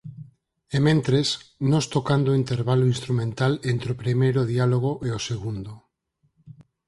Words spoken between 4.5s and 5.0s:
diálogo